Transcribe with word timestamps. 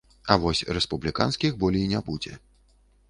А 0.35 0.37
вось 0.45 0.61
рэспубліканскіх 0.77 1.51
болей 1.65 1.85
не 1.93 1.99
будзе. 2.09 2.33